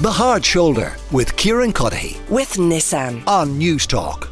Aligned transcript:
The 0.00 0.12
Hard 0.12 0.44
Shoulder 0.44 0.94
with 1.10 1.36
Kieran 1.36 1.72
Cuddihy 1.72 2.20
with 2.30 2.52
Nissan. 2.52 3.26
on 3.26 3.58
Newstalk. 3.58 4.28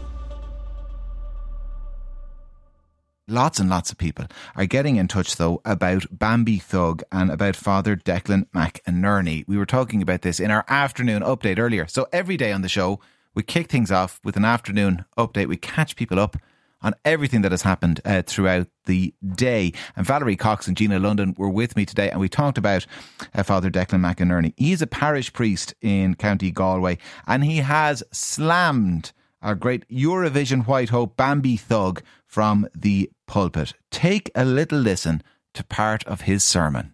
Lots 3.26 3.58
and 3.58 3.68
lots 3.68 3.91
of 3.91 3.99
people 3.99 4.26
are 4.55 4.67
getting 4.67 4.94
in 4.94 5.08
touch, 5.08 5.34
though, 5.34 5.60
about 5.65 6.07
Bambi 6.17 6.58
Thug 6.58 7.02
and 7.10 7.33
about 7.33 7.57
Father 7.57 7.97
Declan 7.97 8.46
McInerney. 8.55 9.43
We 9.48 9.57
were 9.57 9.66
talking 9.66 10.02
about 10.02 10.23
this 10.23 10.38
in 10.38 10.52
our 10.52 10.64
afternoon 10.68 11.24
update 11.24 11.58
earlier. 11.58 11.88
So 11.88 12.06
every 12.12 12.36
day 12.36 12.52
on 12.52 12.62
the 12.62 12.68
show, 12.68 13.00
we 13.34 13.42
kick 13.42 13.68
things 13.68 13.90
off 13.90 14.20
with 14.22 14.36
an 14.36 14.44
afternoon 14.44 15.04
update. 15.18 15.48
We 15.48 15.56
catch 15.56 15.96
people 15.96 16.20
up 16.20 16.36
on 16.82 16.95
everything 17.04 17.43
that 17.43 17.52
has 17.52 17.62
happened 17.62 18.00
uh, 18.04 18.22
throughout 18.22 18.68
the 18.84 19.14
day. 19.34 19.72
And 19.96 20.06
Valerie 20.06 20.36
Cox 20.36 20.66
and 20.68 20.76
Gina 20.76 20.98
London 20.98 21.34
were 21.36 21.48
with 21.48 21.76
me 21.76 21.84
today, 21.84 22.11
and 22.11 22.20
we 22.20 22.29
talked 22.29 22.58
about 22.58 22.86
uh, 23.34 23.43
Father 23.43 23.70
Declan 23.70 24.00
McInerney. 24.00 24.52
He's 24.56 24.82
a 24.82 24.86
parish 24.86 25.32
priest 25.32 25.75
in 25.80 26.14
County 26.14 26.50
Galway, 26.50 26.99
and 27.26 27.44
he 27.44 27.58
has 27.58 28.02
slammed 28.12 29.12
our 29.43 29.54
great 29.54 29.89
Eurovision 29.89 30.66
White 30.66 30.89
Hope 30.89 31.16
Bambi 31.16 31.57
Thug 31.57 32.02
from 32.27 32.66
the 32.75 33.11
pulpit. 33.27 33.74
Take 33.91 34.30
a 34.35 34.45
little 34.45 34.79
listen 34.79 35.23
to 35.55 35.65
part 35.65 36.05
of 36.05 36.23
his 36.23 36.43
sermon. 36.45 36.93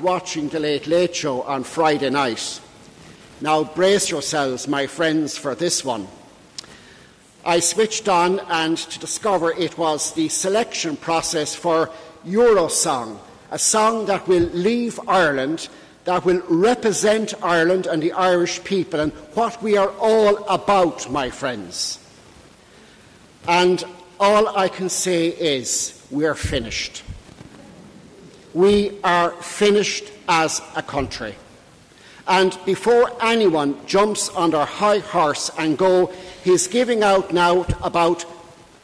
watching 0.00 0.48
the 0.48 0.60
Late 0.60 0.86
Late 0.86 1.14
Show 1.14 1.42
on 1.42 1.62
Friday 1.64 2.10
night. 2.10 2.60
Now, 3.40 3.64
brace 3.64 4.10
yourselves, 4.10 4.68
my 4.68 4.86
friends, 4.86 5.36
for 5.36 5.54
this 5.54 5.84
one. 5.84 6.08
I 7.44 7.60
switched 7.60 8.08
on 8.08 8.40
and 8.40 8.76
to 8.76 8.98
discover 8.98 9.52
it 9.52 9.78
was 9.78 10.12
the 10.12 10.28
selection 10.28 10.96
process 10.96 11.54
for 11.54 11.90
Eurosong, 12.26 13.18
a 13.50 13.58
song 13.58 14.06
that 14.06 14.28
will 14.28 14.48
leave 14.52 15.00
Ireland, 15.08 15.68
that 16.04 16.24
will 16.24 16.42
represent 16.48 17.34
Ireland 17.42 17.86
and 17.86 18.02
the 18.02 18.12
Irish 18.12 18.62
people 18.64 19.00
and 19.00 19.12
what 19.34 19.62
we 19.62 19.76
are 19.76 19.90
all 19.98 20.44
about, 20.48 21.10
my 21.10 21.30
friends. 21.30 21.98
And 23.48 23.82
all 24.18 24.48
I 24.56 24.68
can 24.68 24.90
say 24.90 25.28
is 25.28 26.04
we're 26.10 26.34
finished. 26.34 27.02
We 28.52 28.98
are 29.02 29.30
finished 29.30 30.12
as 30.28 30.60
a 30.76 30.82
country. 30.82 31.34
And 32.28 32.56
before 32.64 33.10
anyone 33.22 33.74
jumps 33.86 34.28
on 34.28 34.50
their 34.50 34.66
high 34.66 34.98
horse 34.98 35.50
and 35.58 35.78
go, 35.78 36.12
he's 36.44 36.66
giving 36.66 37.02
out 37.02 37.32
now 37.32 37.66
about 37.82 38.24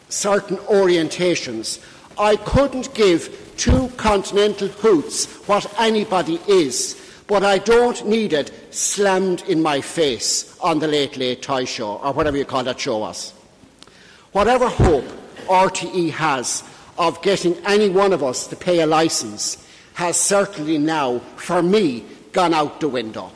certain 0.08 0.56
orientations. 0.58 1.80
I 2.18 2.36
couldn't 2.36 2.94
give 2.94 3.54
two 3.56 3.88
continental 3.96 4.68
hoots 4.68 5.26
what 5.48 5.72
anybody 5.78 6.40
is, 6.46 7.00
but 7.26 7.44
I 7.44 7.58
don't 7.58 8.06
need 8.06 8.32
it 8.32 8.52
slammed 8.74 9.42
in 9.48 9.62
my 9.62 9.80
face 9.80 10.58
on 10.60 10.78
the 10.78 10.88
Late 10.88 11.16
Late 11.16 11.42
Toy 11.42 11.64
Show, 11.64 11.96
or 11.96 12.12
whatever 12.12 12.36
you 12.36 12.44
call 12.44 12.64
that 12.64 12.78
show 12.78 12.98
was. 12.98 13.32
Whatever 14.32 14.68
hope 14.68 15.06
RTE 15.46 16.10
has 16.10 16.62
of 16.98 17.20
getting 17.22 17.56
any 17.66 17.88
one 17.88 18.12
of 18.12 18.22
us 18.22 18.46
to 18.48 18.56
pay 18.56 18.80
a 18.80 18.86
licence 18.86 19.66
has 19.94 20.16
certainly 20.16 20.78
now, 20.78 21.18
for 21.36 21.62
me, 21.62 22.04
gone 22.32 22.52
out 22.52 22.80
the 22.80 22.88
window. 22.88 23.32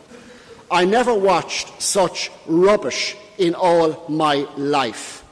I 0.71 0.85
never 0.85 1.15
watched 1.15 1.81
such 1.81 2.31
rubbish 2.47 3.17
in 3.41 3.55
all 3.55 4.05
my 4.08 4.46
life, 4.56 5.24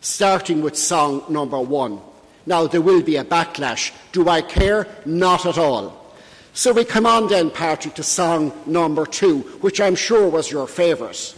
starting 0.00 0.62
with 0.62 0.78
song 0.78 1.24
number 1.28 1.60
one. 1.60 2.00
Now, 2.46 2.68
there 2.68 2.80
will 2.80 3.02
be 3.02 3.16
a 3.16 3.24
backlash. 3.24 3.92
Do 4.12 4.28
I 4.28 4.40
care? 4.40 4.86
Not 5.04 5.44
at 5.46 5.58
all. 5.58 6.14
So 6.54 6.72
we 6.72 6.84
come 6.84 7.06
on 7.06 7.26
then, 7.26 7.50
Patrick, 7.50 7.94
to 7.96 8.04
song 8.04 8.52
number 8.66 9.04
two, 9.04 9.40
which 9.60 9.80
I'm 9.80 9.96
sure 9.96 10.28
was 10.28 10.50
your 10.50 10.68
favourite. 10.68 11.34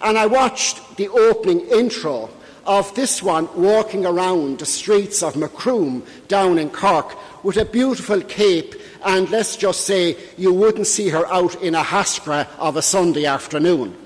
And 0.00 0.16
I 0.16 0.26
watched 0.26 0.96
the 0.96 1.08
opening 1.08 1.60
intro 1.68 2.30
of 2.64 2.94
this 2.94 3.22
one 3.22 3.48
walking 3.54 4.06
around 4.06 4.58
the 4.58 4.66
streets 4.66 5.22
of 5.22 5.36
Macroom 5.36 6.02
down 6.28 6.58
in 6.58 6.70
Cork 6.70 7.16
with 7.44 7.58
a 7.58 7.64
beautiful 7.64 8.20
cape, 8.22 8.74
and 9.04 9.28
let's 9.30 9.56
just 9.56 9.82
say 9.82 10.16
you 10.38 10.52
wouldn't 10.52 10.86
see 10.86 11.10
her 11.10 11.26
out 11.26 11.62
in 11.62 11.74
a 11.74 11.82
Haskra 11.82 12.48
of 12.58 12.76
a 12.76 12.82
Sunday 12.82 13.26
afternoon. 13.26 13.96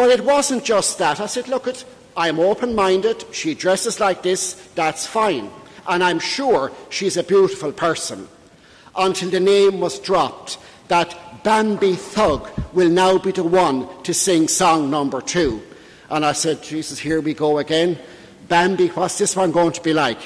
But 0.00 0.08
it 0.08 0.24
wasn't 0.24 0.64
just 0.64 0.96
that. 0.96 1.20
I 1.20 1.26
said, 1.26 1.46
look, 1.46 1.68
I'm 2.16 2.40
open 2.40 2.74
minded. 2.74 3.22
She 3.32 3.52
dresses 3.52 4.00
like 4.00 4.22
this, 4.22 4.54
that's 4.74 5.06
fine. 5.06 5.50
And 5.86 6.02
I'm 6.02 6.18
sure 6.18 6.72
she's 6.88 7.18
a 7.18 7.22
beautiful 7.22 7.70
person. 7.70 8.26
Until 8.96 9.28
the 9.28 9.40
name 9.40 9.78
was 9.78 9.98
dropped 9.98 10.56
that 10.88 11.44
Bambi 11.44 11.96
Thug 11.96 12.48
will 12.72 12.88
now 12.88 13.18
be 13.18 13.30
the 13.30 13.44
one 13.44 13.86
to 14.04 14.14
sing 14.14 14.48
song 14.48 14.88
number 14.88 15.20
two. 15.20 15.60
And 16.08 16.24
I 16.24 16.32
said, 16.32 16.62
Jesus, 16.62 16.98
here 16.98 17.20
we 17.20 17.34
go 17.34 17.58
again. 17.58 17.98
Bambi, 18.48 18.88
what's 18.88 19.18
this 19.18 19.36
one 19.36 19.52
going 19.52 19.72
to 19.72 19.82
be 19.82 19.92
like? 19.92 20.22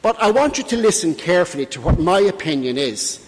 But 0.00 0.16
I 0.22 0.30
want 0.30 0.58
you 0.58 0.64
to 0.64 0.76
listen 0.76 1.16
carefully 1.16 1.66
to 1.66 1.80
what 1.80 1.98
my 1.98 2.20
opinion 2.20 2.78
is. 2.78 3.18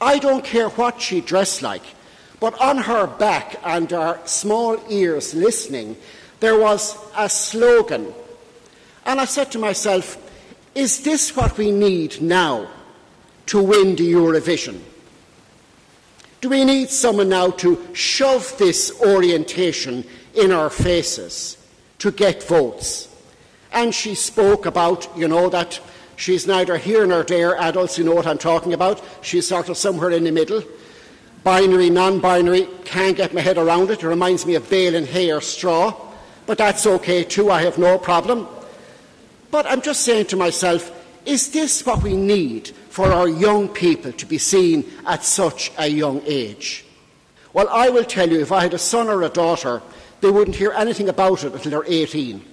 I 0.00 0.18
don't 0.18 0.44
care 0.44 0.68
what 0.70 1.00
she 1.00 1.20
dressed 1.20 1.62
like, 1.62 1.84
but 2.40 2.58
on 2.60 2.78
her 2.78 3.06
back 3.06 3.60
and 3.62 3.90
her 3.90 4.18
small 4.24 4.82
ears 4.88 5.34
listening, 5.34 5.96
there 6.40 6.58
was 6.58 6.96
a 7.16 7.28
slogan. 7.28 8.14
And 9.04 9.20
I 9.20 9.26
said 9.26 9.52
to 9.52 9.58
myself, 9.58 10.16
is 10.74 11.02
this 11.02 11.36
what 11.36 11.58
we 11.58 11.70
need 11.70 12.22
now 12.22 12.68
to 13.46 13.62
win 13.62 13.96
the 13.96 14.12
Eurovision? 14.12 14.80
Do 16.40 16.48
we 16.48 16.64
need 16.64 16.88
someone 16.88 17.28
now 17.28 17.50
to 17.50 17.94
shove 17.94 18.56
this 18.56 18.98
orientation 19.02 20.04
in 20.34 20.52
our 20.52 20.70
faces 20.70 21.58
to 21.98 22.10
get 22.10 22.42
votes? 22.42 23.08
And 23.72 23.94
she 23.94 24.14
spoke 24.14 24.64
about, 24.64 25.08
you 25.16 25.28
know, 25.28 25.50
that 25.50 25.80
she's 26.16 26.46
neither 26.46 26.78
here 26.78 27.06
nor 27.06 27.24
there. 27.24 27.56
Adults, 27.60 27.98
you 27.98 28.04
know 28.04 28.14
what 28.14 28.26
I'm 28.26 28.38
talking 28.38 28.72
about. 28.72 29.02
She's 29.20 29.46
sort 29.46 29.68
of 29.68 29.76
somewhere 29.76 30.10
in 30.10 30.24
the 30.24 30.32
middle. 30.32 30.62
Binary, 31.42 31.90
non 31.90 32.20
binary, 32.20 32.68
can't 32.84 33.16
get 33.16 33.32
my 33.32 33.40
head 33.40 33.56
around 33.56 33.90
it. 33.90 34.02
It 34.02 34.06
reminds 34.06 34.44
me 34.44 34.54
of 34.54 34.68
bale 34.68 34.94
and 34.94 35.06
hay 35.06 35.30
or 35.32 35.40
straw. 35.40 35.94
But 36.46 36.58
that's 36.58 36.86
okay 36.86 37.24
too, 37.24 37.50
I 37.50 37.62
have 37.62 37.78
no 37.78 37.98
problem. 37.98 38.46
But 39.50 39.66
I'm 39.66 39.80
just 39.82 40.02
saying 40.02 40.26
to 40.26 40.36
myself, 40.36 40.96
is 41.24 41.52
this 41.52 41.84
what 41.84 42.02
we 42.02 42.16
need 42.16 42.68
for 42.88 43.12
our 43.12 43.28
young 43.28 43.68
people 43.68 44.12
to 44.12 44.26
be 44.26 44.38
seen 44.38 44.84
at 45.06 45.24
such 45.24 45.72
a 45.78 45.86
young 45.86 46.22
age? 46.24 46.84
Well, 47.52 47.68
I 47.68 47.90
will 47.90 48.04
tell 48.04 48.30
you, 48.30 48.40
if 48.40 48.52
I 48.52 48.62
had 48.62 48.74
a 48.74 48.78
son 48.78 49.08
or 49.08 49.22
a 49.22 49.28
daughter, 49.28 49.82
they 50.20 50.30
wouldn't 50.30 50.56
hear 50.56 50.72
anything 50.72 51.08
about 51.08 51.44
it 51.44 51.52
until 51.52 51.70
they're 51.70 51.84
18. 51.84 52.44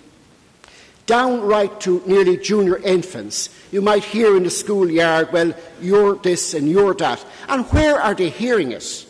Down 1.08 1.42
right 1.42 1.80
to 1.82 2.04
nearly 2.06 2.38
junior 2.38 2.78
infants, 2.78 3.50
you 3.72 3.82
might 3.82 4.04
hear 4.04 4.38
in 4.38 4.44
the 4.44 4.50
schoolyard, 4.50 5.32
well, 5.32 5.54
you're 5.82 6.16
this 6.16 6.54
and 6.54 6.70
you're 6.70 6.94
that. 6.96 7.26
And 7.48 7.66
where 7.68 8.00
are 8.00 8.14
they 8.14 8.30
hearing 8.30 8.74
it? 8.74 9.06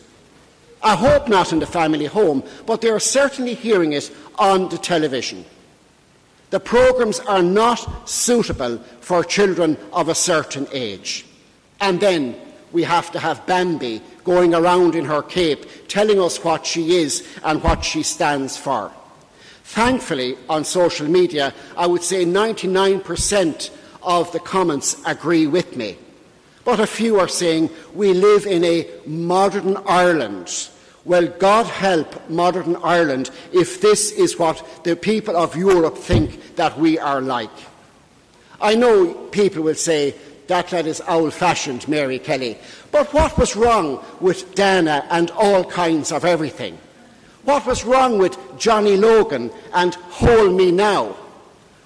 I 0.80 0.94
hope 0.94 1.28
not 1.28 1.52
in 1.52 1.58
the 1.58 1.66
family 1.66 2.06
home, 2.06 2.44
but 2.66 2.80
they 2.80 2.90
are 2.90 3.00
certainly 3.00 3.54
hearing 3.54 3.92
it 3.94 4.14
on 4.38 4.68
the 4.68 4.78
television. 4.78 5.44
The 6.50 6.60
programmes 6.60 7.18
are 7.20 7.42
not 7.42 8.08
suitable 8.08 8.78
for 9.00 9.24
children 9.24 9.76
of 9.92 10.08
a 10.08 10.14
certain 10.14 10.68
age. 10.72 11.26
And 11.80 11.98
then 11.98 12.36
we 12.70 12.84
have 12.84 13.10
to 13.12 13.18
have 13.18 13.44
Bambi 13.46 14.00
going 14.22 14.54
around 14.54 14.94
in 14.94 15.04
her 15.04 15.22
cape 15.22 15.88
telling 15.88 16.20
us 16.20 16.42
what 16.44 16.64
she 16.64 16.96
is 16.96 17.26
and 17.42 17.62
what 17.62 17.84
she 17.84 18.02
stands 18.02 18.56
for. 18.56 18.92
Thankfully, 19.68 20.34
on 20.48 20.64
social 20.64 21.06
media, 21.06 21.52
I 21.76 21.86
would 21.86 22.02
say 22.02 22.24
99% 22.24 23.70
of 24.02 24.32
the 24.32 24.40
comments 24.40 24.96
agree 25.04 25.46
with 25.46 25.76
me. 25.76 25.98
But 26.64 26.80
a 26.80 26.86
few 26.86 27.20
are 27.20 27.28
saying 27.28 27.68
we 27.92 28.14
live 28.14 28.46
in 28.46 28.64
a 28.64 28.88
modern 29.04 29.76
Ireland. 29.86 30.70
Well, 31.04 31.26
God 31.26 31.66
help 31.66 32.30
modern 32.30 32.76
Ireland 32.76 33.30
if 33.52 33.82
this 33.82 34.10
is 34.10 34.38
what 34.38 34.84
the 34.84 34.96
people 34.96 35.36
of 35.36 35.54
Europe 35.54 35.98
think 35.98 36.56
that 36.56 36.78
we 36.78 36.98
are 36.98 37.20
like. 37.20 37.58
I 38.62 38.74
know 38.74 39.12
people 39.12 39.62
will 39.62 39.74
say 39.74 40.14
that 40.46 40.68
that 40.68 40.86
is 40.86 41.02
old 41.06 41.34
fashioned, 41.34 41.86
Mary 41.86 42.18
Kelly. 42.18 42.56
But 42.90 43.12
what 43.12 43.36
was 43.36 43.54
wrong 43.54 44.02
with 44.18 44.54
Dana 44.54 45.06
and 45.10 45.30
all 45.32 45.62
kinds 45.62 46.10
of 46.10 46.24
everything? 46.24 46.78
What 47.44 47.66
was 47.66 47.84
wrong 47.84 48.18
with 48.18 48.36
Johnny 48.58 48.96
Logan 48.96 49.50
and 49.72 49.94
Hold 49.94 50.54
Me 50.54 50.70
Now? 50.70 51.16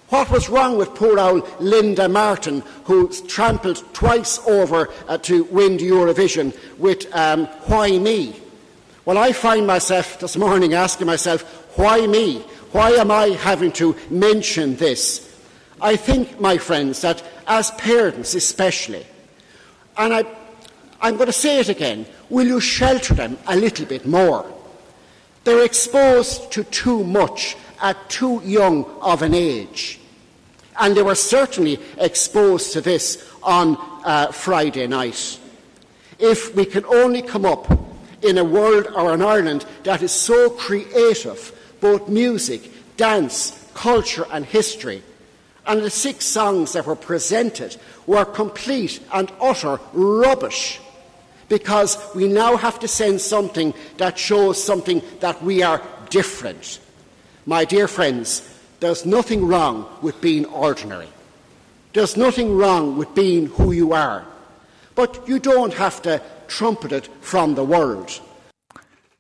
What 0.09 0.31
was 0.31 0.49
wrong 0.49 0.77
with 0.77 0.95
poor 0.95 1.19
old 1.19 1.49
Linda 1.61 2.09
Martin, 2.09 2.63
who 2.85 3.09
trampled 3.09 3.83
twice 3.95 4.39
over 4.47 4.91
uh, 5.09 5.19
to 5.19 5.45
win 5.45 5.79
Eurovision 5.79 6.55
with 6.79 7.07
um, 7.15 7.47
Why 7.67 7.99
Me? 7.99 8.37
Well, 9.05 9.19
I 9.19 9.33
find 9.33 9.67
myself 9.67 10.21
this 10.21 10.37
morning 10.37 10.75
asking 10.75 11.07
myself, 11.07 11.43
why 11.79 12.07
me? 12.07 12.41
Why 12.73 12.91
am 12.93 13.11
I 13.11 13.29
having 13.29 13.73
to 13.73 13.97
mention 14.11 14.77
this? 14.77 15.29
I 15.81 15.97
think, 15.97 16.39
my 16.41 16.59
friends, 16.59 17.01
that 17.01 17.23
as 17.47 17.71
parents 17.73 18.35
especially, 18.35 19.07
and 19.97 20.15
I, 20.15 20.25
I'm 21.01 21.17
going 21.17 21.27
to 21.27 21.33
say 21.33 21.59
it 21.59 21.69
again, 21.69 22.07
Will 22.33 22.47
you 22.47 22.61
shelter 22.61 23.13
them 23.13 23.37
a 23.47 23.55
little 23.55 23.85
bit 23.85 24.07
more? 24.07 24.51
They're 25.45 25.65
exposed 25.65 26.53
to 26.53 26.65
too 26.65 27.05
much 27.05 27.57
at 27.81 28.09
too 28.09 28.41
young 28.45 28.85
of 29.01 29.23
an 29.23 29.35
age. 29.35 29.99
And 30.81 30.97
they 30.97 31.03
were 31.03 31.17
certainly 31.17 31.79
exposed 31.99 32.73
to 32.73 32.81
this 32.81 33.29
on 33.43 33.77
uh, 34.05 34.33
Friday 34.33 34.87
night. 34.87 35.39
If 36.19 36.55
we 36.55 36.65
can 36.65 36.85
only 36.87 37.23
come 37.23 37.45
up 37.45 37.71
in 38.23 38.39
a 38.39 38.45
world 38.45 38.87
or 38.95 39.13
an 39.13 39.23
Ireland 39.23 39.67
that 39.83 40.03
is 40.03 40.13
so 40.13 40.49
creative, 40.51 41.53
both 41.81 42.09
music, 42.09 42.71
dance, 42.97 43.69
culture, 43.75 44.27
and 44.31 44.47
history, 44.47 45.03
and 45.67 45.81
the 45.81 45.91
six 45.91 46.25
songs 46.25 46.73
that 46.73 46.87
were 46.87 46.97
presented 46.97 47.77
were 48.07 48.25
complete 48.25 49.01
and 49.13 49.31
utter 49.41 49.79
rubbish 49.93 50.81
because 51.49 51.99
we 52.15 52.29
now 52.29 52.57
have 52.57 52.79
to 52.81 52.89
send 52.89 53.21
something 53.21 53.75
that 53.99 54.19
shows 54.19 54.63
something 54.63 55.03
that 55.21 55.43
we 55.43 55.63
are 55.63 55.83
different. 56.11 56.81
My 57.47 57.65
dear 57.65 57.89
friends, 57.89 58.49
there's 58.81 59.05
nothing 59.05 59.47
wrong 59.47 59.87
with 60.03 60.21
being 60.21 60.45
ordinary. 60.47 61.09
There's 61.93 62.17
nothing 62.17 62.57
wrong 62.57 62.97
with 62.97 63.15
being 63.15 63.47
who 63.47 63.73
you 63.73 63.93
are. 63.93 64.25
But 64.95 65.29
you 65.29 65.39
don't 65.39 65.75
have 65.75 66.03
to 66.03 66.23
trumpet 66.49 66.93
it 66.93 67.09
from 67.21 67.55
the 67.55 67.65
world. 67.65 68.21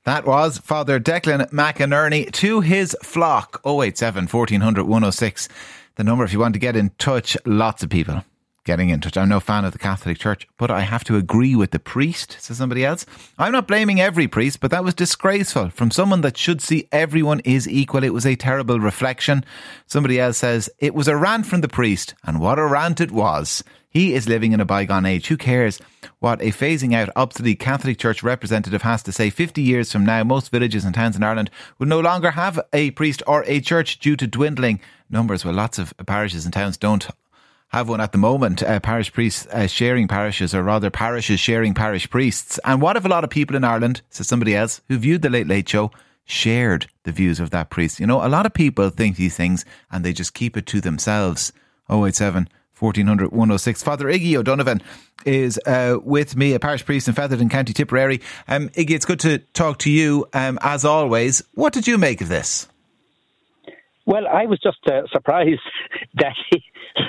That 0.04 0.26
was 0.26 0.58
Father 0.58 0.98
Declan 0.98 1.50
McInerney 1.50 2.30
to 2.32 2.60
his 2.60 2.96
flock 3.02 3.60
087 3.64 4.26
1400 4.26 4.84
106. 4.84 5.48
The 5.94 6.04
number 6.04 6.24
if 6.24 6.32
you 6.32 6.40
want 6.40 6.54
to 6.54 6.60
get 6.60 6.76
in 6.76 6.90
touch, 6.98 7.36
lots 7.46 7.82
of 7.82 7.90
people 7.90 8.24
getting 8.64 8.90
in 8.90 9.00
touch. 9.00 9.16
I'm 9.16 9.28
no 9.28 9.40
fan 9.40 9.64
of 9.64 9.72
the 9.72 9.78
Catholic 9.78 10.18
Church, 10.18 10.46
but 10.56 10.70
I 10.70 10.80
have 10.80 11.04
to 11.04 11.16
agree 11.16 11.54
with 11.54 11.72
the 11.72 11.78
priest, 11.78 12.36
says 12.38 12.58
somebody 12.58 12.84
else. 12.84 13.04
I'm 13.38 13.52
not 13.52 13.66
blaming 13.66 14.00
every 14.00 14.28
priest, 14.28 14.60
but 14.60 14.70
that 14.70 14.84
was 14.84 14.94
disgraceful 14.94 15.70
from 15.70 15.90
someone 15.90 16.20
that 16.20 16.36
should 16.36 16.60
see 16.60 16.88
everyone 16.92 17.40
is 17.40 17.68
equal. 17.68 18.04
It 18.04 18.14
was 18.14 18.26
a 18.26 18.36
terrible 18.36 18.78
reflection. 18.78 19.44
Somebody 19.86 20.20
else 20.20 20.38
says 20.38 20.70
it 20.78 20.94
was 20.94 21.08
a 21.08 21.16
rant 21.16 21.46
from 21.46 21.60
the 21.60 21.68
priest, 21.68 22.14
and 22.24 22.40
what 22.40 22.58
a 22.58 22.66
rant 22.66 23.00
it 23.00 23.10
was. 23.10 23.64
He 23.92 24.14
is 24.14 24.26
living 24.26 24.52
in 24.52 24.60
a 24.60 24.64
bygone 24.64 25.04
age. 25.04 25.26
Who 25.26 25.36
cares 25.36 25.78
what 26.18 26.40
a 26.40 26.46
phasing 26.46 26.94
out 26.94 27.10
obsolete 27.14 27.60
Catholic 27.60 27.98
Church 27.98 28.22
representative 28.22 28.82
has 28.82 29.02
to 29.02 29.12
say? 29.12 29.28
50 29.28 29.60
years 29.60 29.92
from 29.92 30.06
now, 30.06 30.24
most 30.24 30.50
villages 30.50 30.86
and 30.86 30.94
towns 30.94 31.14
in 31.14 31.22
Ireland 31.22 31.50
will 31.78 31.88
no 31.88 32.00
longer 32.00 32.30
have 32.30 32.58
a 32.72 32.92
priest 32.92 33.22
or 33.26 33.44
a 33.46 33.60
church 33.60 33.98
due 33.98 34.16
to 34.16 34.26
dwindling 34.26 34.80
numbers. 35.10 35.44
Well, 35.44 35.52
lots 35.52 35.78
of 35.78 35.92
parishes 36.06 36.46
and 36.46 36.54
towns 36.54 36.78
don't 36.78 37.06
have 37.72 37.88
one 37.88 38.00
at 38.00 38.12
the 38.12 38.19
moment. 38.19 38.62
Uh, 38.62 38.80
parish 38.80 39.12
priests 39.12 39.46
uh, 39.46 39.66
sharing 39.66 40.06
parishes, 40.06 40.54
or 40.54 40.62
rather 40.62 40.90
parishes 40.90 41.40
sharing 41.40 41.74
parish 41.74 42.08
priests. 42.10 42.60
And 42.64 42.82
what 42.82 42.96
if 42.96 43.04
a 43.04 43.08
lot 43.08 43.24
of 43.24 43.30
people 43.30 43.56
in 43.56 43.64
Ireland, 43.64 44.02
says 44.10 44.28
somebody 44.28 44.54
else, 44.54 44.80
who 44.88 44.98
viewed 44.98 45.22
the 45.22 45.30
Late 45.30 45.46
Late 45.46 45.69
Show, 45.69 45.90
shared 46.24 46.86
the 47.04 47.12
views 47.12 47.40
of 47.40 47.50
that 47.50 47.70
priest? 47.70 47.98
You 47.98 48.06
know, 48.06 48.24
a 48.24 48.28
lot 48.28 48.46
of 48.46 48.52
people 48.52 48.90
think 48.90 49.16
these 49.16 49.36
things 49.36 49.64
and 49.90 50.04
they 50.04 50.12
just 50.12 50.34
keep 50.34 50.56
it 50.56 50.66
to 50.66 50.80
themselves. 50.80 51.52
087 51.90 52.48
1400 52.78 53.30
106. 53.30 53.82
Father 53.82 54.06
Iggy 54.06 54.34
O'Donovan 54.34 54.82
is 55.24 55.58
uh, 55.66 55.98
with 56.02 56.36
me, 56.36 56.52
a 56.54 56.58
parish 56.58 56.84
priest 56.84 57.08
in 57.08 57.14
Fethard, 57.14 57.48
County 57.50 57.72
Tipperary. 57.72 58.20
Um, 58.48 58.69
Iggy, 58.70 58.90
it's 58.90 59.04
good 59.04 59.20
to 59.20 59.38
talk 59.54 59.78
to 59.80 59.90
you 59.90 60.26
um, 60.32 60.58
as 60.62 60.84
always. 60.84 61.42
What 61.54 61.72
did 61.72 61.86
you 61.86 61.96
make 61.96 62.20
of 62.20 62.28
this? 62.28 62.66
Well, 64.04 64.26
I 64.26 64.46
was 64.46 64.58
just 64.60 64.78
uh, 64.87 65.02
surprised 65.12 65.60
that 66.14 66.34
he 66.50 66.62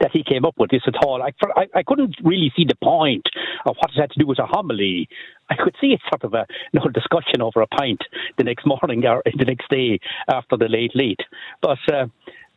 that 0.00 0.10
he 0.12 0.22
came 0.22 0.44
up 0.44 0.54
with 0.58 0.70
this 0.70 0.82
at 0.86 1.04
all. 1.04 1.22
I, 1.22 1.30
I, 1.56 1.66
I 1.76 1.82
couldn't 1.82 2.16
really 2.22 2.52
see 2.56 2.64
the 2.68 2.76
point 2.82 3.26
of 3.64 3.76
what 3.76 3.90
it 3.96 4.00
had 4.00 4.10
to 4.10 4.20
do 4.20 4.26
with 4.26 4.38
a 4.38 4.46
homily. 4.46 5.08
I 5.48 5.54
could 5.56 5.74
see 5.80 5.88
it 5.88 6.00
sort 6.10 6.24
of 6.24 6.34
a 6.34 6.46
you 6.72 6.80
know, 6.80 6.88
discussion 6.88 7.40
over 7.40 7.62
a 7.62 7.66
pint 7.66 8.02
the 8.36 8.44
next 8.44 8.66
morning 8.66 9.04
or 9.06 9.22
the 9.38 9.44
next 9.44 9.68
day 9.70 9.98
after 10.28 10.56
the 10.56 10.68
late 10.68 10.94
late. 10.94 11.20
But 11.62 11.78
uh, 11.92 12.06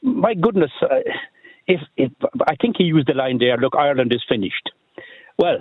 my 0.02 0.34
goodness, 0.34 0.72
uh, 0.82 1.00
if, 1.68 1.82
if 1.98 2.12
I 2.48 2.56
think 2.56 2.76
he 2.78 2.86
used 2.86 3.08
the 3.08 3.14
line 3.14 3.38
there, 3.38 3.58
look, 3.58 3.76
Ireland 3.78 4.12
is 4.14 4.24
finished. 4.28 4.72
Well, 5.38 5.60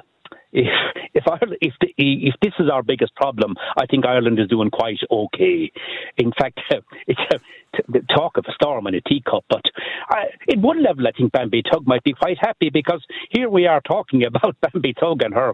if 0.53 0.67
if 1.15 1.25
Ireland, 1.27 1.59
if 1.61 1.75
the, 1.81 1.89
if 1.99 2.35
this 2.43 2.53
is 2.59 2.71
our 2.73 2.83
biggest 2.83 3.15
problem, 3.15 3.55
I 3.77 3.87
think 3.87 4.07
Ireland 4.07 4.39
is 4.39 4.49
doing 4.49 4.71
quite 4.71 4.99
okay. 5.11 5.71
In 6.17 6.33
fact, 6.39 6.61
it's 7.07 7.21
a 7.33 8.15
talk 8.15 8.37
of 8.37 8.45
a 8.49 8.53
storm 8.53 8.87
in 8.87 8.95
a 8.95 9.01
teacup. 9.03 9.45
But 9.49 9.63
I, 10.09 10.25
in 10.49 10.63
one 10.63 10.83
level, 10.83 11.07
I 11.07 11.13
think 11.13 11.33
Bambi 11.33 11.63
Thug 11.71 11.87
might 11.87 12.05
be 12.05 12.13
quite 12.13 12.39
happy 12.41 12.71
because 12.71 13.05
here 13.31 13.51
we 13.51 13.67
are 13.67 13.81
talking 13.81 14.25
about 14.27 14.57
Bambi 14.61 14.95
Thug 14.99 15.23
and 15.23 15.35
her 15.35 15.53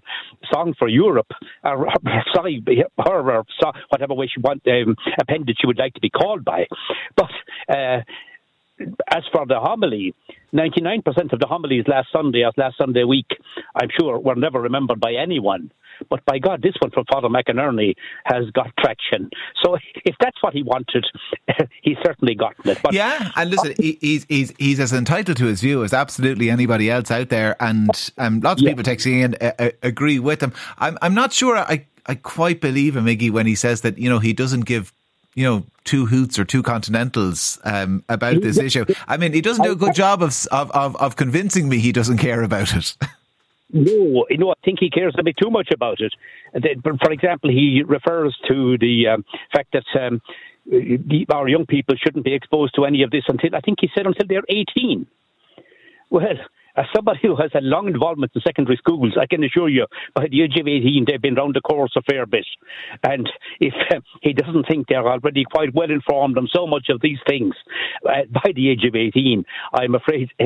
song 0.52 0.74
for 0.78 0.88
Europe, 0.88 1.30
or, 1.64 1.88
sorry, 2.34 2.62
her, 2.98 3.22
her, 3.22 3.42
whatever 3.88 4.14
way 4.14 4.28
she 4.32 4.40
want 4.40 4.62
um, 4.68 4.96
appendage 5.20 5.56
she 5.60 5.66
would 5.66 5.78
like 5.78 5.94
to 5.94 6.00
be 6.00 6.10
called 6.10 6.44
by, 6.44 6.66
but. 7.16 7.30
Uh, 7.68 8.00
as 8.80 9.22
for 9.32 9.46
the 9.46 9.60
homily, 9.60 10.14
99% 10.52 11.32
of 11.32 11.40
the 11.40 11.46
homilies 11.46 11.84
last 11.86 12.08
Sunday, 12.12 12.44
as 12.44 12.52
last 12.56 12.76
Sunday 12.78 13.04
week, 13.04 13.26
I'm 13.74 13.88
sure 13.98 14.18
were 14.18 14.34
never 14.34 14.60
remembered 14.60 15.00
by 15.00 15.14
anyone. 15.14 15.72
But 16.10 16.24
by 16.24 16.38
God, 16.38 16.62
this 16.62 16.74
one 16.80 16.90
from 16.90 17.04
Father 17.10 17.28
McInerney 17.28 17.94
has 18.24 18.50
got 18.50 18.70
traction. 18.78 19.30
So 19.62 19.76
if 20.04 20.16
that's 20.20 20.42
what 20.42 20.52
he 20.52 20.62
wanted, 20.62 21.06
he's 21.82 21.96
certainly 22.04 22.34
gotten 22.34 22.68
it. 22.70 22.78
But 22.82 22.94
yeah, 22.94 23.30
and 23.36 23.50
listen, 23.50 23.74
he's, 23.78 24.26
he's, 24.28 24.52
he's 24.58 24.80
as 24.80 24.92
entitled 24.92 25.36
to 25.38 25.46
his 25.46 25.60
view 25.60 25.84
as 25.84 25.92
absolutely 25.92 26.50
anybody 26.50 26.90
else 26.90 27.10
out 27.10 27.28
there. 27.28 27.56
And 27.62 27.90
um, 28.18 28.40
lots 28.40 28.60
of 28.60 28.66
yeah. 28.66 28.74
people 28.74 28.84
texting 28.84 29.22
in 29.22 29.36
uh, 29.40 29.52
uh, 29.58 29.70
agree 29.82 30.18
with 30.18 30.42
him. 30.42 30.52
I'm, 30.78 30.98
I'm 31.00 31.14
not 31.14 31.32
sure 31.32 31.56
I, 31.56 31.86
I 32.06 32.16
quite 32.16 32.60
believe 32.60 32.96
him, 32.96 33.06
Iggy, 33.06 33.30
when 33.30 33.46
he 33.46 33.54
says 33.54 33.82
that, 33.82 33.98
you 33.98 34.10
know, 34.10 34.18
he 34.18 34.32
doesn't 34.32 34.62
give 34.62 34.92
you 35.34 35.44
know, 35.44 35.64
two 35.84 36.06
hoots 36.06 36.38
or 36.38 36.44
two 36.44 36.62
continentals 36.62 37.58
um, 37.64 38.04
about 38.08 38.40
this 38.40 38.58
issue. 38.58 38.84
I 39.06 39.16
mean, 39.16 39.32
he 39.32 39.40
doesn't 39.40 39.64
do 39.64 39.72
a 39.72 39.76
good 39.76 39.94
job 39.94 40.22
of, 40.22 40.46
of, 40.50 40.96
of, 40.96 41.16
convincing 41.16 41.68
me 41.68 41.78
he 41.78 41.92
doesn't 41.92 42.18
care 42.18 42.42
about 42.42 42.74
it. 42.74 42.96
No, 43.76 44.24
you 44.30 44.38
know, 44.38 44.50
I 44.50 44.54
think 44.64 44.78
he 44.78 44.88
cares 44.88 45.16
a 45.18 45.24
bit 45.24 45.36
too 45.36 45.50
much 45.50 45.68
about 45.74 45.98
it. 45.98 46.12
For 46.52 47.10
example, 47.10 47.50
he 47.50 47.82
refers 47.84 48.36
to 48.46 48.78
the 48.78 49.08
um, 49.08 49.24
fact 49.52 49.72
that 49.72 49.84
um, 50.00 50.20
our 51.32 51.48
young 51.48 51.66
people 51.66 51.96
shouldn't 51.96 52.24
be 52.24 52.34
exposed 52.34 52.76
to 52.76 52.84
any 52.84 53.02
of 53.02 53.10
this 53.10 53.24
until, 53.26 53.56
I 53.56 53.60
think 53.60 53.78
he 53.80 53.90
said, 53.92 54.06
until 54.06 54.28
they're 54.28 54.44
18. 54.48 55.06
Well, 56.08 56.24
as 56.76 56.86
somebody 56.94 57.20
who 57.22 57.36
has 57.36 57.50
had 57.52 57.62
long 57.62 57.86
involvement 57.86 58.32
in 58.34 58.42
secondary 58.42 58.76
schools, 58.76 59.16
I 59.20 59.26
can 59.26 59.44
assure 59.44 59.68
you, 59.68 59.86
by 60.14 60.26
the 60.28 60.42
age 60.42 60.56
of 60.58 60.66
18, 60.66 61.04
they've 61.06 61.20
been 61.20 61.34
round 61.34 61.54
the 61.54 61.60
course 61.60 61.92
a 61.96 62.02
fair 62.02 62.26
bit. 62.26 62.46
And 63.02 63.30
if 63.60 63.74
he 64.22 64.32
doesn't 64.32 64.66
think 64.66 64.88
they're 64.88 65.06
already 65.06 65.44
quite 65.44 65.74
well 65.74 65.90
informed 65.90 66.36
on 66.36 66.48
so 66.52 66.66
much 66.66 66.86
of 66.88 67.00
these 67.00 67.18
things 67.28 67.54
uh, 68.08 68.22
by 68.30 68.52
the 68.54 68.70
age 68.70 68.84
of 68.84 68.94
18, 68.94 69.44
I'm 69.72 69.94
afraid 69.94 70.30
uh, 70.40 70.44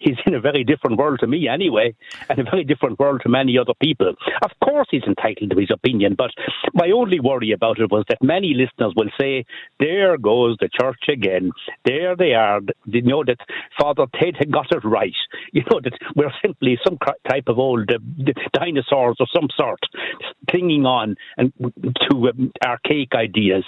he's 0.00 0.16
in 0.26 0.34
a 0.34 0.40
very 0.40 0.64
different 0.64 0.98
world 0.98 1.20
to 1.20 1.26
me 1.26 1.48
anyway, 1.48 1.94
and 2.28 2.38
a 2.38 2.44
very 2.44 2.64
different 2.64 2.98
world 2.98 3.20
to 3.22 3.28
many 3.28 3.56
other 3.58 3.74
people. 3.80 4.14
Of 4.42 4.50
course, 4.64 4.88
he's 4.90 5.04
entitled 5.04 5.50
to 5.50 5.58
his 5.58 5.70
opinion, 5.70 6.14
but 6.16 6.30
my 6.74 6.90
only 6.90 7.20
worry 7.20 7.52
about 7.52 7.78
it 7.78 7.90
was 7.90 8.04
that 8.08 8.22
many 8.22 8.54
listeners 8.54 8.92
will 8.96 9.10
say, 9.20 9.44
there 9.78 10.18
goes 10.18 10.56
the 10.60 10.68
church 10.68 11.08
again. 11.08 11.52
There 11.84 12.16
they 12.16 12.34
are. 12.34 12.60
They 12.86 13.00
know 13.02 13.24
that 13.24 13.38
Father 13.78 14.06
Ted 14.18 14.34
had 14.38 14.52
got 14.52 14.72
it 14.72 14.84
right 14.84 15.14
know, 15.70 15.80
that 15.82 15.92
we're 16.14 16.32
simply 16.42 16.78
some 16.84 16.98
type 17.28 17.44
of 17.46 17.58
old 17.58 17.90
uh, 17.90 17.98
dinosaurs 18.52 19.16
of 19.20 19.28
some 19.34 19.48
sort, 19.56 19.80
clinging 20.50 20.86
on 20.86 21.16
and 21.36 21.52
to 22.10 22.28
um, 22.28 22.52
archaic 22.64 23.14
ideas. 23.14 23.64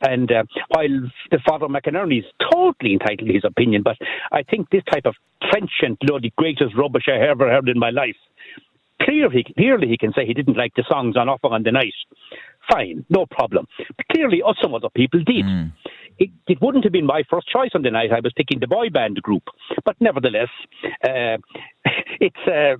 And 0.00 0.30
uh, 0.30 0.44
while 0.68 1.10
the 1.30 1.40
Father 1.46 1.66
McInerney 1.66 2.20
is 2.20 2.24
totally 2.52 2.94
entitled 2.94 3.28
to 3.28 3.34
his 3.34 3.44
opinion, 3.44 3.82
but 3.82 3.96
I 4.32 4.42
think 4.42 4.70
this 4.70 4.82
type 4.92 5.06
of 5.06 5.14
trenchant, 5.50 5.98
you 6.02 6.08
know, 6.08 6.20
the 6.20 6.32
greatest 6.36 6.76
rubbish 6.76 7.04
I 7.08 7.28
ever 7.28 7.50
heard 7.50 7.68
in 7.68 7.78
my 7.78 7.90
life. 7.90 8.16
Clearly, 9.02 9.44
clearly, 9.56 9.88
he 9.88 9.98
can 9.98 10.12
say 10.14 10.24
he 10.24 10.34
didn't 10.34 10.56
like 10.56 10.72
the 10.76 10.84
songs 10.88 11.16
on 11.16 11.28
Offer 11.28 11.48
on 11.48 11.64
the 11.64 11.72
Night. 11.72 11.92
Fine, 12.70 13.04
no 13.10 13.26
problem. 13.26 13.66
But 13.96 14.06
clearly, 14.08 14.40
some 14.62 14.74
other 14.74 14.88
people 14.88 15.20
did. 15.24 15.44
Mm 15.44 15.72
it, 16.18 16.30
it, 16.46 16.60
wouldn't 16.60 16.84
have 16.84 16.92
been 16.92 17.06
my 17.06 17.22
first 17.28 17.48
choice 17.48 17.70
on 17.74 17.82
the 17.82 17.90
night. 17.90 18.12
I 18.12 18.20
was 18.20 18.32
picking 18.36 18.60
the 18.60 18.66
boy 18.66 18.90
band 18.90 19.22
group, 19.22 19.44
but 19.84 19.96
nevertheless, 20.00 20.50
uh, 21.02 21.38
it's. 22.20 22.36
Uh, 22.46 22.76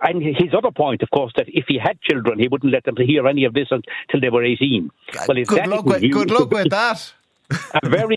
and 0.00 0.22
his 0.22 0.54
other 0.56 0.70
point, 0.70 1.02
of 1.02 1.10
course, 1.10 1.32
that 1.36 1.46
if 1.48 1.64
he 1.66 1.76
had 1.76 2.00
children, 2.00 2.38
he 2.38 2.46
wouldn't 2.46 2.72
let 2.72 2.84
them 2.84 2.94
hear 2.96 3.26
any 3.26 3.44
of 3.44 3.52
this 3.52 3.66
until 3.72 4.20
they 4.20 4.30
were 4.30 4.44
18. 4.44 4.90
Well, 5.26 5.36
good, 5.44 5.66
luck 5.66 5.84
with, 5.84 6.02
good 6.02 6.30
luck 6.30 6.50
with 6.52 6.70
that. 6.70 7.12
a 7.50 7.88
very 7.88 8.16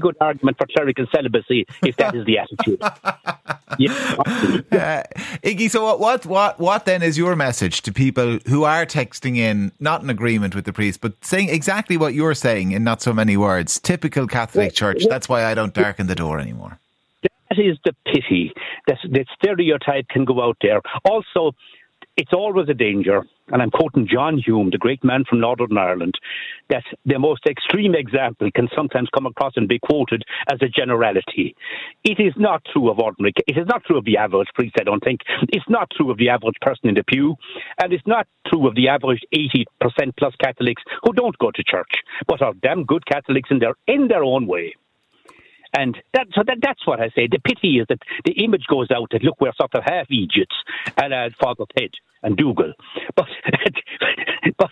good 0.00 0.16
argument 0.20 0.58
for 0.58 0.66
clerical 0.66 1.06
celibacy 1.14 1.66
if 1.82 1.96
that 1.96 2.14
is 2.14 2.24
the 2.26 2.38
attitude. 2.38 2.78
yeah, 3.78 4.14
uh, 4.72 5.02
Iggy, 5.42 5.70
so 5.70 5.96
what, 5.96 6.26
what, 6.26 6.58
what 6.58 6.84
then 6.84 7.02
is 7.02 7.16
your 7.16 7.36
message 7.36 7.82
to 7.82 7.92
people 7.92 8.38
who 8.46 8.64
are 8.64 8.86
texting 8.86 9.36
in, 9.36 9.72
not 9.80 10.02
in 10.02 10.10
agreement 10.10 10.54
with 10.54 10.64
the 10.64 10.72
priest, 10.72 11.00
but 11.00 11.12
saying 11.24 11.48
exactly 11.48 11.96
what 11.96 12.14
you're 12.14 12.34
saying 12.34 12.72
in 12.72 12.84
not 12.84 13.02
so 13.02 13.12
many 13.12 13.36
words? 13.36 13.80
Typical 13.80 14.26
Catholic 14.26 14.74
Church. 14.74 15.04
That's 15.08 15.28
why 15.28 15.44
I 15.44 15.54
don't 15.54 15.74
darken 15.74 16.06
the 16.06 16.14
door 16.14 16.38
anymore. 16.38 16.78
That 17.22 17.58
is 17.58 17.78
the 17.84 17.94
pity 18.06 18.52
that 18.86 18.98
the 19.04 19.24
stereotype 19.38 20.08
can 20.08 20.24
go 20.24 20.42
out 20.42 20.56
there. 20.60 20.80
Also, 21.04 21.52
it's 22.16 22.32
always 22.32 22.68
a 22.68 22.74
danger, 22.74 23.22
and 23.48 23.60
I'm 23.60 23.70
quoting 23.70 24.08
John 24.10 24.38
Hume, 24.38 24.70
the 24.70 24.78
great 24.78 25.04
man 25.04 25.24
from 25.28 25.40
Northern 25.40 25.76
Ireland, 25.76 26.14
that 26.70 26.82
the 27.04 27.18
most 27.18 27.42
extreme 27.46 27.94
example 27.94 28.50
can 28.54 28.68
sometimes 28.74 29.08
come 29.14 29.26
across 29.26 29.52
and 29.56 29.68
be 29.68 29.78
quoted 29.78 30.22
as 30.50 30.58
a 30.62 30.68
generality. 30.68 31.54
It 32.04 32.18
is 32.18 32.32
not 32.36 32.62
true 32.72 32.90
of 32.90 32.98
ordinary, 32.98 33.34
it 33.46 33.58
is 33.58 33.66
not 33.66 33.84
true 33.84 33.98
of 33.98 34.04
the 34.04 34.16
average 34.16 34.48
priest, 34.54 34.76
I 34.80 34.84
don't 34.84 35.04
think. 35.04 35.20
It's 35.50 35.68
not 35.68 35.90
true 35.90 36.10
of 36.10 36.16
the 36.16 36.30
average 36.30 36.56
person 36.62 36.88
in 36.88 36.94
the 36.94 37.04
pew, 37.04 37.36
and 37.82 37.92
it's 37.92 38.06
not 38.06 38.26
true 38.46 38.66
of 38.66 38.74
the 38.74 38.88
average 38.88 39.20
80% 39.34 39.64
plus 40.18 40.34
Catholics 40.42 40.82
who 41.02 41.12
don't 41.12 41.36
go 41.38 41.50
to 41.50 41.62
church, 41.64 41.92
but 42.26 42.40
are 42.40 42.54
damn 42.62 42.84
good 42.84 43.04
Catholics 43.06 43.50
in 43.50 43.58
their, 43.58 43.74
in 43.86 44.08
their 44.08 44.24
own 44.24 44.46
way. 44.46 44.74
And 45.76 45.96
that, 46.14 46.28
so 46.34 46.42
that, 46.46 46.58
that's 46.62 46.86
what 46.86 47.00
I 47.00 47.08
say. 47.10 47.28
The 47.30 47.38
pity 47.38 47.78
is 47.78 47.86
that 47.88 48.00
the 48.24 48.32
image 48.44 48.64
goes 48.68 48.88
out 48.90 49.10
that 49.12 49.22
look, 49.22 49.40
we're 49.40 49.52
sort 49.56 49.74
of 49.74 49.82
half 49.84 50.10
Egypts, 50.10 50.56
and 50.96 51.12
uh, 51.12 51.30
Father 51.40 51.64
Ted 51.76 51.90
and 52.22 52.36
Dougal. 52.36 52.72
But 53.14 53.26
but 54.58 54.70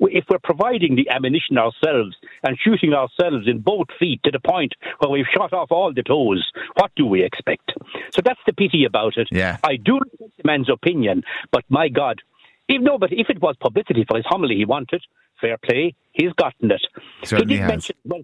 if 0.00 0.24
we're 0.28 0.38
providing 0.42 0.96
the 0.96 1.08
ammunition 1.10 1.58
ourselves 1.58 2.16
and 2.42 2.58
shooting 2.58 2.92
ourselves 2.92 3.46
in 3.46 3.60
both 3.60 3.88
feet 3.98 4.20
to 4.24 4.30
the 4.30 4.40
point 4.40 4.74
where 4.98 5.10
we've 5.10 5.26
shot 5.34 5.52
off 5.52 5.70
all 5.70 5.92
the 5.92 6.02
toes, 6.02 6.50
what 6.74 6.90
do 6.96 7.06
we 7.06 7.22
expect? 7.22 7.72
So 8.14 8.22
that's 8.24 8.40
the 8.46 8.52
pity 8.52 8.84
about 8.84 9.16
it. 9.16 9.28
Yeah. 9.30 9.58
I 9.64 9.76
do 9.76 9.98
respect 9.98 10.36
the 10.36 10.42
man's 10.44 10.70
opinion, 10.70 11.22
but 11.52 11.64
my 11.68 11.88
God, 11.88 12.20
if, 12.68 12.80
no, 12.80 12.98
but 12.98 13.12
if 13.12 13.28
it 13.28 13.40
was 13.42 13.56
publicity 13.60 14.04
for 14.08 14.16
his 14.16 14.26
homily 14.28 14.56
he 14.56 14.64
wanted, 14.64 15.02
fair 15.40 15.58
play, 15.58 15.94
he's 16.12 16.32
gotten 16.32 16.70
it. 16.70 16.80
Certainly 17.24 17.54
he 17.54 17.58
did 17.58 17.62
has. 17.62 17.68
mention, 17.68 17.96
well, 18.04 18.20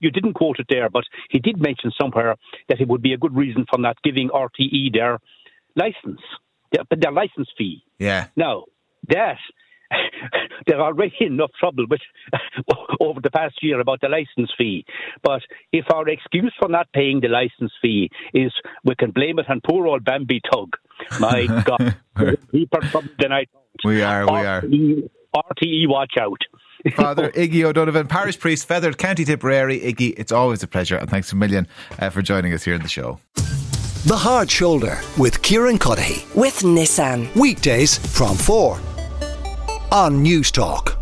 you 0.00 0.10
didn't 0.10 0.34
quote 0.34 0.58
it 0.58 0.66
there, 0.68 0.88
but 0.88 1.04
he 1.30 1.38
did 1.38 1.60
mention 1.60 1.92
somewhere 2.00 2.36
that 2.68 2.80
it 2.80 2.88
would 2.88 3.02
be 3.02 3.12
a 3.12 3.18
good 3.18 3.36
reason 3.36 3.66
for 3.70 3.78
not 3.78 3.96
giving 4.02 4.28
RTE 4.30 4.92
their 4.92 5.18
license, 5.76 6.20
their, 6.72 6.84
their 6.96 7.12
license 7.12 7.48
fee. 7.56 7.82
Yeah. 7.98 8.28
Now, 8.36 8.64
that 9.08 9.38
they're 10.66 10.80
already 10.80 11.14
in 11.20 11.34
enough 11.34 11.50
trouble 11.58 11.86
with 11.88 12.00
over 13.00 13.20
the 13.20 13.30
past 13.30 13.56
year 13.62 13.80
about 13.80 14.00
the 14.00 14.08
license 14.08 14.52
fee. 14.56 14.84
But 15.22 15.42
if 15.72 15.86
our 15.92 16.08
excuse 16.08 16.54
for 16.58 16.68
not 16.68 16.92
paying 16.92 17.20
the 17.20 17.28
license 17.28 17.72
fee 17.82 18.10
is 18.32 18.52
we 18.84 18.94
can 18.94 19.10
blame 19.10 19.38
it 19.38 19.46
on 19.48 19.60
poor 19.66 19.86
old 19.86 20.04
Bambi 20.04 20.40
Thug, 20.52 20.76
my 21.18 21.46
God, 21.64 21.96
deeper 22.52 22.80
trouble 22.80 23.08
than 23.18 23.32
I 23.32 23.46
thought. 23.46 23.60
We 23.84 24.02
are, 24.02 24.26
we 24.30 24.46
are. 24.46 24.62
RTE, 25.34 25.42
RTE 25.62 25.88
watch 25.88 26.14
out. 26.18 26.40
Father 26.96 27.30
Iggy 27.30 27.62
O'Donovan, 27.64 28.06
parish 28.06 28.38
priest, 28.38 28.66
Fethard, 28.68 28.96
County 28.96 29.24
Tipperary. 29.24 29.80
Iggy, 29.80 30.14
it's 30.16 30.32
always 30.32 30.62
a 30.62 30.66
pleasure, 30.66 30.96
and 30.96 31.10
thanks 31.10 31.32
a 31.32 31.36
million 31.36 31.66
uh, 31.98 32.10
for 32.10 32.22
joining 32.22 32.52
us 32.52 32.62
here 32.64 32.74
in 32.74 32.82
the 32.82 32.88
show. 32.88 33.18
The 34.06 34.16
Hard 34.16 34.50
Shoulder 34.50 34.98
with 35.18 35.42
Kieran 35.42 35.78
Cuddihy. 35.78 36.34
with 36.34 36.60
Nissan. 36.60 37.34
Weekdays 37.36 37.98
from 38.16 38.34
4 38.36 38.78
on 39.92 40.24
Newstalk. 40.24 40.99